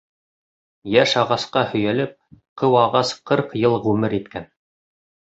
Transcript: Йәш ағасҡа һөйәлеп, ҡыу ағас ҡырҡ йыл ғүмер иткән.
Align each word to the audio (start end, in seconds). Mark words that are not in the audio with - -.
Йәш 0.93 1.13
ағасҡа 1.25 1.63
һөйәлеп, 1.75 2.17
ҡыу 2.63 2.81
ағас 2.87 3.15
ҡырҡ 3.31 3.57
йыл 3.63 3.81
ғүмер 3.89 4.21
иткән. 4.23 4.53